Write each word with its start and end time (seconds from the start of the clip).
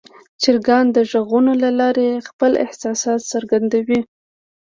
چرګان 0.41 0.85
د 0.95 0.97
غږونو 1.11 1.51
له 1.63 1.69
لارې 1.79 2.09
خپل 2.29 2.51
احساسات 2.65 3.21
څرګندوي. 3.31 3.99